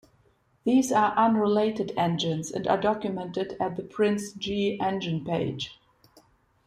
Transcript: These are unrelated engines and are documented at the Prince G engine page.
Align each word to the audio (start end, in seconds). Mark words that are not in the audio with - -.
These 0.63 0.91
are 0.91 1.11
unrelated 1.15 1.93
engines 1.95 2.49
and 2.49 2.65
are 2.67 2.81
documented 2.81 3.55
at 3.61 3.75
the 3.75 3.83
Prince 3.83 4.33
G 4.33 4.79
engine 4.81 5.23
page. 5.23 5.79